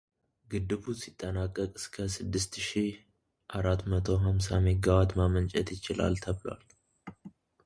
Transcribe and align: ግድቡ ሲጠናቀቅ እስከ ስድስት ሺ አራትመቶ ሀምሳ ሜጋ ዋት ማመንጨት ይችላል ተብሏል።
ግድቡ 0.51 0.83
ሲጠናቀቅ 1.01 1.71
እስከ 1.79 1.95
ስድስት 2.15 2.53
ሺ 2.67 2.71
አራትመቶ 3.57 4.07
ሀምሳ 4.25 4.47
ሜጋ 4.65 4.85
ዋት 4.97 5.11
ማመንጨት 5.19 5.67
ይችላል 5.75 6.13
ተብሏል። 6.23 6.65